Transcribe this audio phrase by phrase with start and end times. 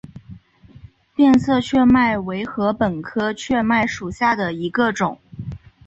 [1.15, 5.19] 变色雀麦为禾本科雀麦属下的一个种。